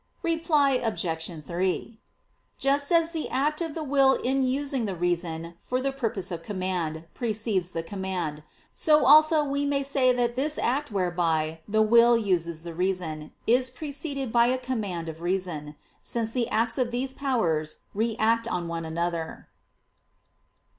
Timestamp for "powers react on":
17.13-18.67